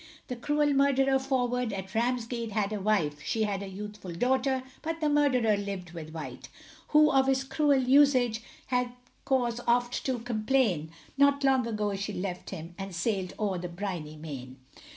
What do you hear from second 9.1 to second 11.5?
cause oft to complain, Not